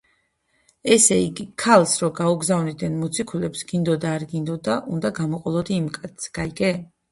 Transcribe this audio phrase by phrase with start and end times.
[0.95, 6.77] ესე იგი, ქალს რო გაუგზავნიდნენ მოციქულებს გინდოდა არ გინდოდა, უნდა გაყოლოდი იმ კაცს, გაიგე?